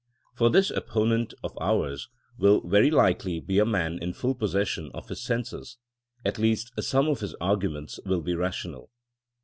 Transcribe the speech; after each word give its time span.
For 0.33 0.49
this 0.49 0.71
opponent 0.71 1.35
of 1.43 1.55
ours 1.61 2.09
will 2.39 2.67
very 2.67 2.89
likely 2.89 3.39
be 3.39 3.59
a 3.59 3.67
man 3.67 3.99
in 4.01 4.13
full 4.13 4.33
possession 4.33 4.89
of 4.95 5.07
his 5.09 5.21
senses; 5.21 5.77
at 6.25 6.39
least 6.39 6.71
some 6.81 7.07
of 7.07 7.19
his 7.19 7.35
arguments 7.35 7.99
will 8.03 8.21
be 8.21 8.33
rational. 8.33 8.89